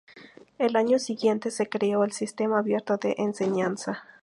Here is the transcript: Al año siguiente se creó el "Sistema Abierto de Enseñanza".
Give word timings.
Al 0.57 0.77
año 0.77 0.97
siguiente 0.97 1.51
se 1.51 1.69
creó 1.69 2.03
el 2.03 2.11
"Sistema 2.11 2.57
Abierto 2.57 2.97
de 2.97 3.13
Enseñanza". 3.19 4.03